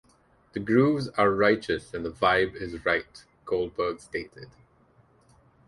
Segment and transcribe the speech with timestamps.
[0.53, 4.49] "The grooves are righteous and the vibe is right" Goldberg stated.